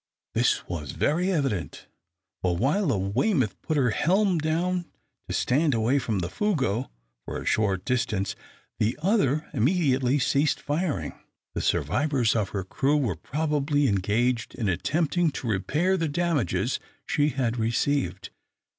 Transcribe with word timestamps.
This 0.33 0.67
was 0.67 0.93
very 0.93 1.31
evident, 1.31 1.85
for 2.41 2.57
while 2.57 2.87
the 2.87 2.97
"Weymouth" 2.97 3.61
put 3.61 3.77
her 3.77 3.91
helm 3.91 4.39
down, 4.39 4.85
to 5.27 5.33
stand 5.35 5.75
away 5.75 5.99
from 5.99 6.17
the 6.17 6.27
"Fougueux" 6.27 6.89
for 7.23 7.39
a 7.39 7.45
short 7.45 7.85
distance, 7.85 8.35
the 8.79 8.97
other 9.03 9.45
immediately 9.53 10.17
ceased 10.17 10.59
firing. 10.59 11.13
The 11.53 11.61
survivors 11.61 12.35
of 12.35 12.49
her 12.49 12.63
crew 12.63 12.97
were 12.97 13.15
probably 13.15 13.87
engaged 13.87 14.55
in 14.55 14.67
attempting 14.69 15.29
to 15.33 15.47
repair 15.47 15.97
the 15.97 16.09
damages 16.09 16.79
she 17.05 17.29
had 17.29 17.57
received. 17.59 18.31